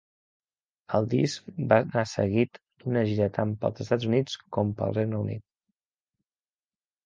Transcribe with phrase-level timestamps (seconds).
[0.99, 5.49] El disc va anar seguit d'una gira tant pels Estats Units com pel Regne Unit.